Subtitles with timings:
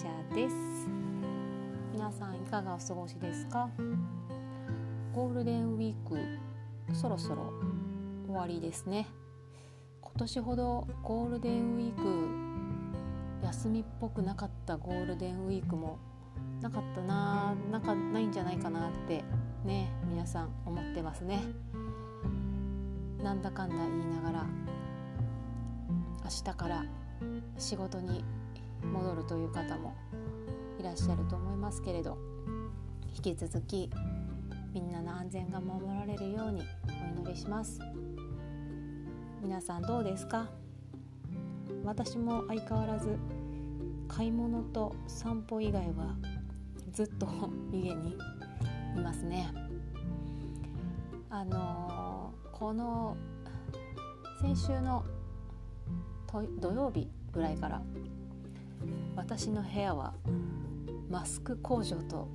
[0.00, 0.56] シャです。
[1.92, 3.68] 皆さんいかがお過ごしですか？
[5.12, 6.16] ゴールデンウィーク
[6.94, 7.52] そろそろ
[8.26, 9.06] 終わりですね。
[10.00, 15.98] 今年ほどゴールデンウィーク休みっぽくなかったゴールデンウィークも
[16.62, 19.22] なかったななんかないんじゃないかなって
[19.66, 21.42] ね皆さん思ってますね。
[23.22, 24.46] なんだかんだ言いながら
[26.24, 26.86] 明日から
[27.58, 28.24] 仕事に
[28.82, 29.94] 戻るという方も
[30.78, 32.16] いらっしゃると思いますけれど
[33.16, 33.90] 引き続き
[34.72, 36.62] みんなの安全が守られるように
[37.16, 37.80] お祈りします。
[39.42, 40.48] 皆さんどうですか？
[41.84, 43.18] 私も相変わらず
[44.06, 46.14] 買い物と散歩以外は
[46.92, 47.26] ずっと
[47.72, 48.16] 家に
[48.96, 49.52] いますね。
[51.30, 53.16] あのー、この
[54.40, 55.04] 先週の
[56.60, 57.82] 土曜日ぐらいから
[59.16, 60.14] 私の部屋は
[61.08, 62.28] マスク工場と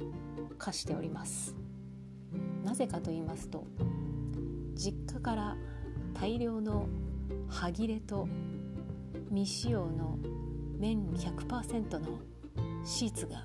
[0.57, 1.55] 化しております。
[2.63, 3.65] なぜかと言いますと
[4.73, 5.55] 実家から
[6.13, 6.87] 大量の
[7.47, 8.27] 歯切れと
[9.29, 10.17] 未使用の
[10.77, 12.19] 綿100%の
[12.83, 13.43] シーツが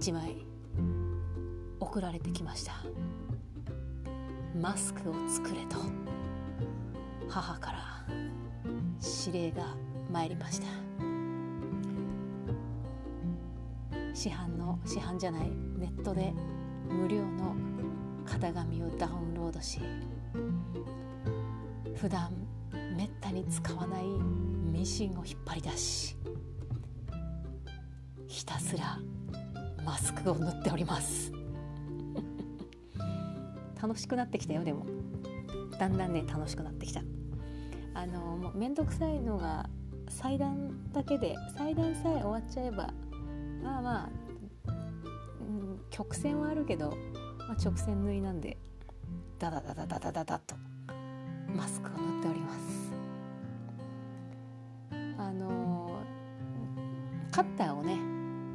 [0.00, 0.46] 1枚
[1.78, 2.72] 送られてきました。
[4.60, 5.76] マスクを作れと
[7.28, 8.04] 母から
[9.26, 9.74] 指令が
[10.10, 10.91] 参りました。
[14.22, 16.32] 市販の市販じゃないネットで
[16.88, 17.56] 無料の
[18.24, 19.80] 型紙をダウンロードし
[21.96, 22.30] 普段
[22.96, 26.16] めったに使わないミシンを引っ張り出し
[28.28, 29.00] ひたすら
[29.84, 31.32] マスクを塗っております。
[33.82, 34.86] 楽しくなってきたよでも。
[35.80, 37.02] だんだんね楽しくなってきた。
[37.92, 39.68] あのもうめんどくさいのが
[40.08, 42.94] 裁断だけで裁断さえ終わっちゃえば
[43.62, 44.10] まあまあ、
[45.90, 46.96] 曲線はあるけど、
[47.38, 48.56] まあ、直線縫いなんで
[49.38, 50.56] ダダダダダダダダと
[51.54, 52.92] マスクを塗っております。
[55.18, 56.00] あの
[57.30, 57.94] カッターをね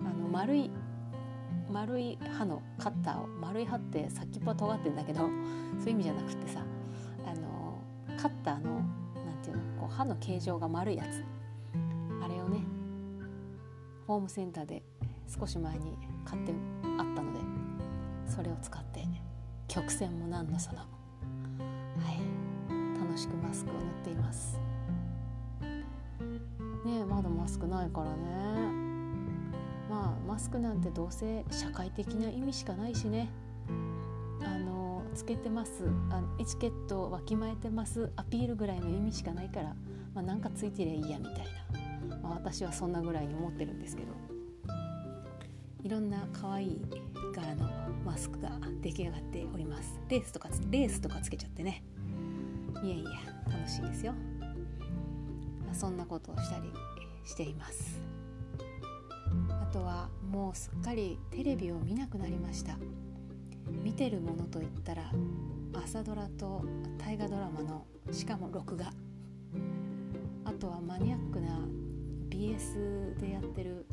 [0.05, 0.69] あの丸い
[1.71, 6.61] 丸い刃のカッターを丸い刃って先っぽは尖ってんだけどそういう意味じゃなくてさ
[7.25, 7.79] あの
[8.17, 11.23] カッターのなんていうのこう刃の形状が丸いやつ。
[12.23, 12.63] あれをね
[14.07, 14.83] ホームセンターで
[15.27, 16.53] 少し前に買って
[16.97, 17.39] あったので
[18.25, 19.05] それを使って
[19.67, 20.85] 曲線も何のそのは
[22.11, 24.59] い楽しくマスクを塗っています。
[26.85, 28.17] ねまだマスクないからね。
[29.89, 33.29] まあマスクなんてどうせ社会的な意味しかないしね。
[34.43, 35.89] あのつけてます。
[36.09, 38.11] あエチケットをわきまえてます。
[38.15, 39.75] アピールぐらいの意味しかないから、
[40.13, 41.35] まあ、なんかついてりゃいいやみたい
[42.09, 44.09] な、まあ、私はそんなぐらいに思ってるんですけど。
[45.87, 46.81] いろんな可愛い
[47.33, 47.65] 柄の
[48.03, 49.97] マスクが出来上がっております。
[50.09, 51.81] レースとかレースとかつけちゃってね。
[52.83, 53.11] いやいや
[53.49, 54.11] 楽しいですよ、
[55.65, 56.73] まあ、そんなことをしたり
[57.23, 58.01] しています。
[59.49, 62.77] あとはもうすっかりテレビを見なくなりました。
[63.81, 65.09] 見てるものといったら
[65.73, 66.65] 朝ドラと
[66.97, 68.91] 大河ドラマのしかも録画。
[70.43, 71.47] あとはマニアックな
[72.27, 73.85] BS でやってる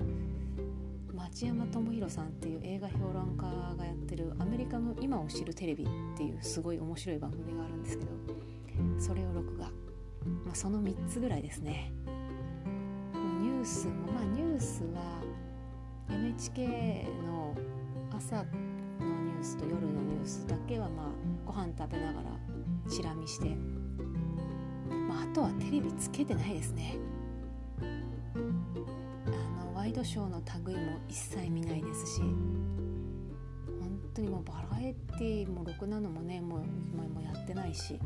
[1.14, 3.44] 町山智博さんっていう映画評論家
[3.76, 8.10] がやってる「アメリカの今を知るテレビ」っていうすごい面白い番組があるんですけど
[8.98, 9.66] それを録画、
[10.44, 11.92] まあ、その3つぐらいですね。
[13.40, 15.22] ニュースもまあニュースは
[16.08, 17.54] NHK の
[18.10, 21.06] 朝のニュースと夜のニュースだけはまあ
[21.46, 22.30] ご飯食べながら
[22.88, 23.56] チラ見して、
[25.08, 26.96] まあ、あとはテレビつけてないですね。
[29.84, 32.32] ワイドショーの類も一切見ないですし本
[34.14, 38.00] 当にもうバラエティーもろくなのもねもう今もやってないし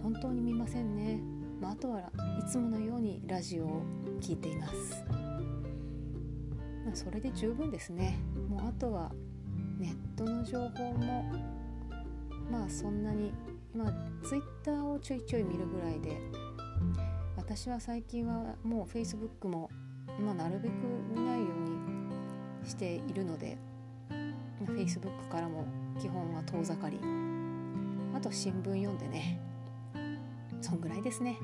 [0.00, 1.18] 本当に見ませんね、
[1.60, 3.82] まあ、あとはいつものようにラジオを
[4.20, 5.04] 聞いています。
[6.84, 8.16] まあ、それで十分ですね。
[8.48, 9.10] もうあとは
[9.80, 11.32] ネットの情報も
[12.48, 13.32] まあそんなに
[13.74, 13.92] まあ
[14.24, 16.16] ツイッターをちょいちょい見るぐらいで
[17.36, 19.68] 私は最近はもう Facebook も、
[20.20, 20.72] まあ、なるべく
[21.14, 23.56] 見ないようにしているので、
[24.08, 24.16] ま
[24.68, 25.64] あ、Facebook からも
[26.00, 26.98] 基本は遠ざかり
[28.14, 29.40] あと新聞読んでね
[30.60, 31.38] そんぐらいですね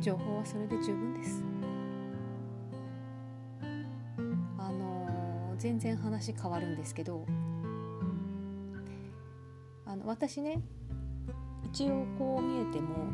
[0.00, 1.44] 情報はそれで十分です。
[4.58, 7.24] あの全然話変わるんですけど
[9.86, 10.60] あの私ね
[11.62, 13.06] 一応こう見えても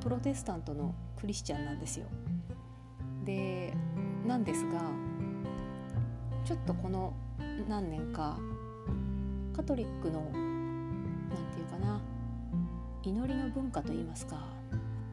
[0.00, 2.06] プロテスタントのクリスチャンなんですよ。
[3.24, 3.72] で
[4.26, 4.80] なんですが
[6.44, 7.14] ちょっとこの
[7.68, 8.38] 何年か
[9.54, 12.00] カトリックの何て言うかな
[13.02, 14.44] 祈りの文化といいますか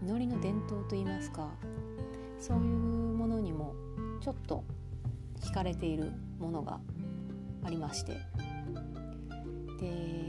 [0.01, 1.51] 祈りの伝統といいますか
[2.39, 3.75] そういうものにも
[4.21, 4.63] ちょっと
[5.42, 6.80] 惹かれているものが
[7.63, 8.13] ありまして。
[9.80, 10.24] で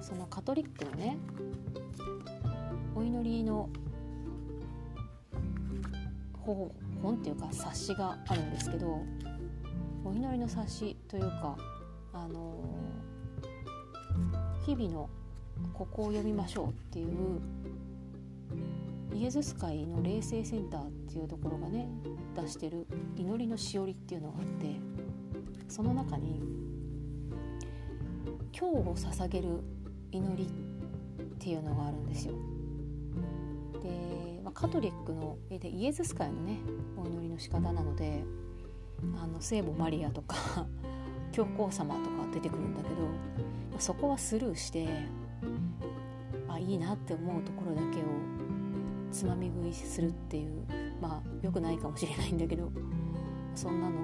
[0.00, 1.16] そのカトリックのね
[2.94, 3.68] お祈りの
[6.40, 9.02] 方本っていうか冊子があるんですけど
[10.04, 11.56] お祈りの冊子というか
[12.12, 12.54] あの
[14.64, 15.10] 日々の
[15.74, 17.40] ここを読みましょうっていう
[19.14, 21.88] イエズス会の霊性センターっていうところがね
[22.34, 24.76] 出してる祈りのしおりっていうのがあって
[25.68, 26.40] その中に
[28.58, 29.48] 今日を捧げる
[30.10, 32.34] 祈りっていうのがあるんですよ。
[33.80, 36.58] で、まあ、カトリックの絵でイエズス会のね
[36.96, 38.24] お祈りの仕方なので
[39.22, 40.66] あの聖母マリアとか
[41.32, 44.88] 教皇様とか出てくるんだけど、まあ、そこはスルーして
[46.48, 48.02] あいいなって思うところだけを
[49.10, 50.64] つまみ食いするっていう
[51.00, 52.70] まあ良くないかもしれないんだけど
[53.54, 54.02] そんなのを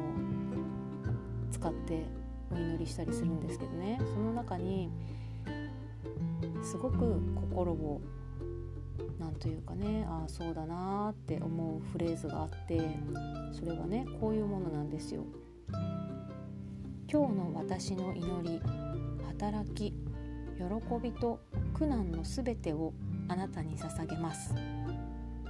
[1.50, 2.04] 使って
[2.50, 3.98] お祈りしたりするんですけどね。
[4.14, 4.90] その中に
[6.62, 8.00] すごく心を
[9.18, 12.80] 何というかねああそうだなって思うフレーズがあって
[13.52, 15.24] それはねこういうものなんですよ。
[17.10, 18.60] 今日の私の祈り
[19.26, 19.94] 働き
[20.58, 20.64] 喜
[21.02, 21.40] びと
[21.72, 22.92] 苦難のすべてを
[23.28, 24.54] あなたに捧げます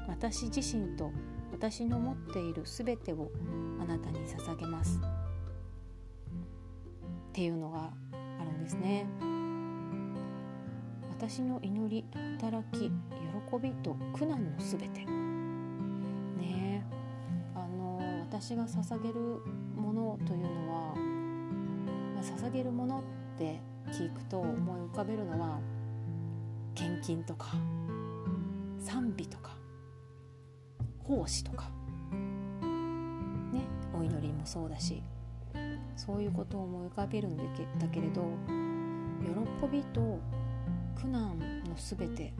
[0.07, 1.11] 私自身と
[1.51, 3.31] 私の持っているすべてを
[3.81, 5.01] あなたに捧げますっ
[7.33, 9.07] ていうのがあるんですね。
[11.11, 12.05] 私の祈り
[12.41, 12.93] 働き
[13.57, 15.05] びと苦難のすべて。
[16.37, 16.85] ね
[17.55, 19.15] あの私が捧げる
[19.77, 20.95] ものというのは
[22.21, 23.03] 捧げるものっ
[23.39, 23.61] て
[23.93, 25.61] 聞くと思い浮かべるのは
[26.75, 27.53] 献金とか
[28.79, 29.53] 賛美とか
[31.05, 31.71] 奉仕とか。
[33.53, 33.63] ね
[33.99, 35.03] お祈りもそうだし
[35.97, 37.43] そういうことを思い浮かべるんだ
[37.89, 38.23] けれど
[39.61, 40.21] 喜びと
[40.95, 42.33] 苦難のすべて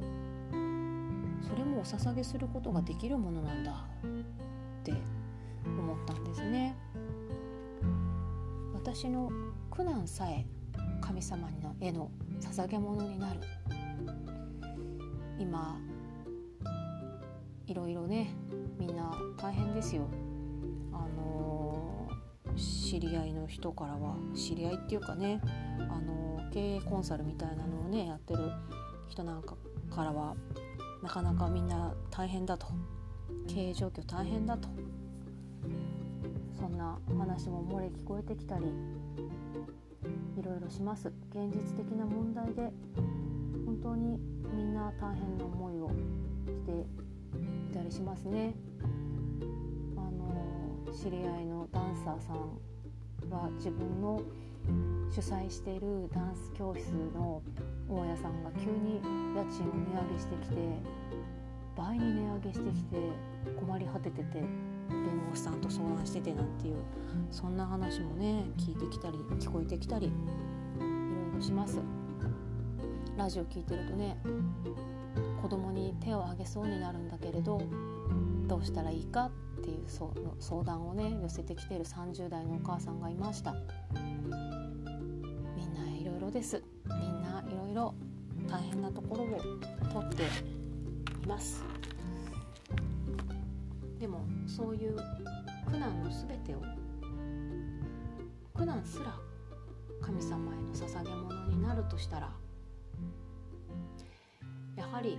[0.00, 4.92] それもお捧げすることができるものなんだって
[5.64, 6.76] 思ったんですね。
[8.74, 9.30] 私の
[9.70, 10.46] 苦難さえ
[11.00, 12.10] 神様の絵の
[12.40, 13.40] 捧げ物になる。
[15.38, 15.78] 今
[17.66, 18.30] いろいろね
[18.78, 20.08] みんな大変ですよ。
[20.92, 22.08] あの、
[22.56, 25.40] 知り合いの人からは知り合いっていうかね
[25.78, 28.50] あの経営コンサルみたいなのをねやってる
[29.08, 29.56] 人なんか
[29.94, 30.34] からは
[31.02, 32.66] なかなかみんな大変だと。
[33.48, 34.68] 経営状況大変だと。
[36.58, 38.64] そんな話も漏れ聞こえてきたり
[40.36, 41.08] いろいろします。
[41.30, 42.72] 現実的な問題で
[43.64, 44.18] 本当に
[44.52, 45.90] みんな大変な思いを
[46.46, 46.86] して
[47.70, 48.54] いたりしますね。
[49.96, 52.36] あの知り合いのダンサーさん
[53.30, 54.20] は自分の
[55.10, 57.42] 主催しているダンス教室の
[57.88, 59.00] 大家さんが急に
[59.34, 60.56] 家賃を値上げしてきて
[61.76, 62.96] 倍に値上げしてきて
[63.58, 64.48] 困り果ててて弁
[65.28, 66.76] 護士さんと相談しててなんていう
[67.30, 70.86] そんな話もね聞いてきたり聞こえてきたりいろ
[71.32, 71.78] いろします。
[73.16, 74.18] ラジオ聞いてるとね
[75.40, 77.62] 子供に手を挙げそうになるんだけれど
[78.46, 79.84] どうしたらいいかっていう
[80.38, 83.54] 相談をね寄せてきてる30代のお母さんがいました。
[86.36, 86.62] です。
[86.84, 87.94] みんないろいろ
[88.46, 89.40] 大変なところを
[89.90, 90.24] 取って
[91.24, 91.64] います。
[93.98, 94.96] でもそういう
[95.64, 96.60] 苦難の全てを
[98.54, 99.16] 苦難すら
[100.02, 102.30] 神様への捧げ物になるとしたら
[104.76, 105.16] やはり、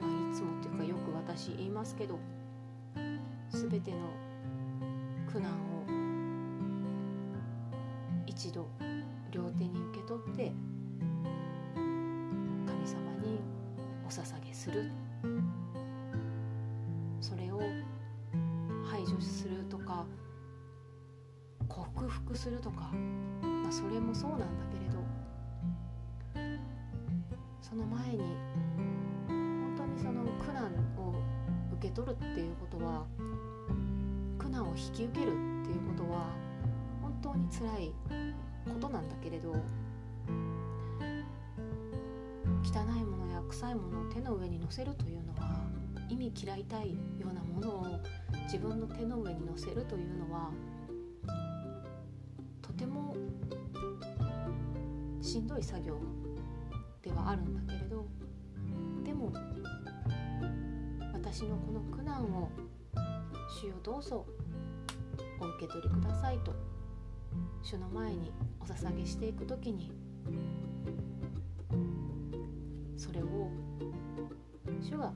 [0.00, 2.18] まあ、いつもっていうかよく私言いますけど
[3.50, 3.98] 全ての
[5.32, 5.79] 苦難を
[10.10, 10.52] 取って
[12.66, 13.38] 神様に
[14.04, 14.90] お捧げする。
[17.20, 17.60] それを
[18.90, 20.04] 排除するとか
[21.68, 22.90] 克服するとか、
[23.40, 26.58] まあ、それもそうなんだけれど
[27.60, 28.18] その前に
[29.28, 31.14] 本当にその苦難を
[31.74, 33.06] 受け取るっていうことは
[34.38, 36.34] 苦難を引き受けるっていうことは
[37.00, 37.92] 本当につらい
[38.64, 39.54] ことなんだけれど
[42.62, 45.66] 汚いものや臭いものを手の上に乗せるというのは
[46.08, 47.86] 意味嫌いたいようなものを
[48.44, 50.50] 自分の手の上に乗せるというのは
[52.62, 53.16] とても
[55.20, 56.00] しんどい作業
[57.02, 58.06] ではあるんだけれど
[59.04, 59.32] でも
[61.12, 62.50] 私のこの苦難を
[63.60, 64.26] 主よどうぞ
[65.38, 66.54] お受け取りくださいと
[67.62, 69.92] 主の前にお捧げしていく時に
[72.96, 73.50] それを
[74.80, 75.12] 主が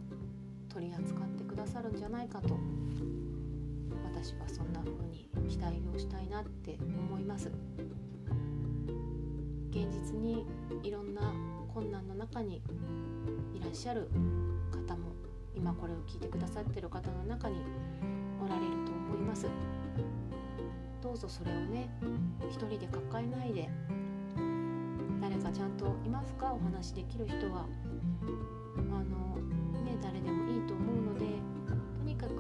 [0.68, 2.58] 取り扱ってくださるんじゃないかと
[4.04, 7.50] 私はそんな風に期待をしたいなって思います。
[9.70, 10.46] 現実に
[10.84, 11.32] いろんな
[11.74, 12.62] 困難の中に
[13.52, 14.08] いらっしゃる
[14.70, 15.10] 方も
[15.54, 17.56] 今これを聞いてくださってる方の中に
[18.40, 19.48] おられると思います。
[21.02, 21.90] どうぞそれをね
[22.48, 23.68] 一人で抱えないで
[25.24, 26.52] 誰かちゃんといますか？
[26.52, 27.66] お話しできる人は。
[28.76, 29.38] あの
[29.82, 31.24] ね誰でもいいと思うので
[31.98, 32.32] とにかく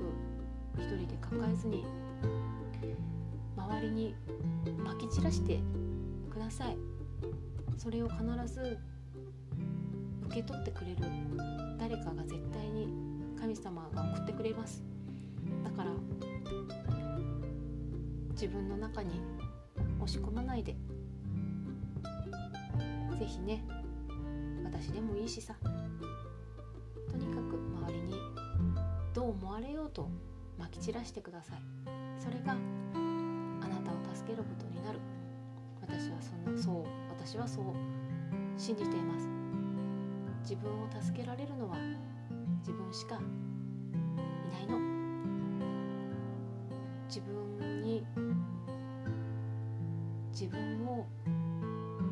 [0.76, 1.86] 一人で抱えずに
[3.56, 4.14] 周りに
[4.84, 5.60] まき散らして
[6.30, 6.76] ください。
[7.78, 8.22] それを必
[8.52, 8.78] ず
[10.26, 10.98] 受け取ってくれる
[11.78, 12.88] 誰かが絶対に
[13.40, 14.84] 神様が送ってくれます。
[15.64, 15.90] だから
[18.32, 19.22] 自分の中に
[20.02, 20.76] 押し込まないで
[23.18, 23.64] 是非ね
[24.64, 25.54] 私でもいいしさ。
[27.10, 27.56] とにかく
[27.86, 28.14] 周りに
[29.12, 30.10] どう思われようと
[30.58, 31.62] まき散らしてください。
[32.18, 34.98] それがあなたを助けることになる。
[35.80, 37.64] 私はそんなそう私はそう
[38.56, 39.28] 信じています。
[40.42, 41.76] 自分を助けられるのは
[42.58, 43.18] 自分しかい
[44.52, 44.78] ないの。
[47.06, 48.04] 自分に
[50.32, 51.06] 自分を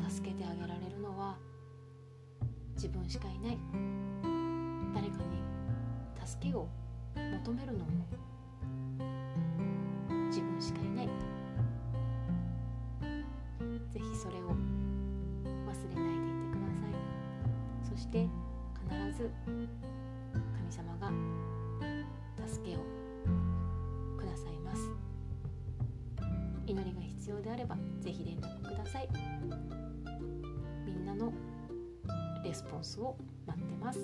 [0.09, 1.37] 助けてあげられるのは
[2.75, 3.59] 自分しかいない。
[4.94, 5.42] 誰かに
[6.25, 6.68] 助けを
[7.14, 8.06] 求めるのも
[10.28, 11.06] 自分しかいない。
[13.90, 14.54] ぜひそれを忘
[15.88, 16.90] れないでいてください。
[17.90, 18.28] そして
[18.88, 21.11] 必ず神様が
[22.47, 22.80] 助けを
[24.18, 24.80] くださいます。
[26.66, 29.09] 祈りが必要であればぜひ連絡ください。
[31.23, 31.33] の
[32.45, 34.00] レスポンスを待ってます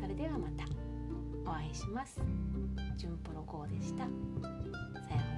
[0.00, 0.64] それではまた
[1.50, 2.20] お会いします。
[2.96, 4.04] 純プロコーでした。
[4.04, 4.10] さよ
[4.68, 5.29] うなら。